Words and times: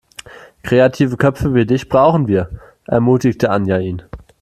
Kreative 0.63 1.15
Köpfe 1.15 1.53
wie 1.53 1.67
dich 1.67 1.87
brauchen 1.87 2.27
wir, 2.27 2.49
ermutigte 2.87 3.51
Anja 3.51 3.77
ihn. 3.77 4.01